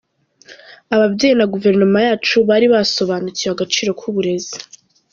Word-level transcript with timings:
Ababyeyi 0.95 1.35
na 1.37 1.45
guverinoma 1.53 1.99
yacu 2.07 2.35
bari 2.49 2.65
basobanukiwe 2.73 3.49
agaciro 3.53 3.91
k’uburezi. 3.99 4.57